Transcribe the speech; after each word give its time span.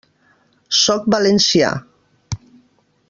Sóc 0.77 1.05
valencià. 1.15 1.71